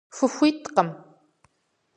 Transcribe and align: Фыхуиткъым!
Фыхуиткъым! 0.15 0.89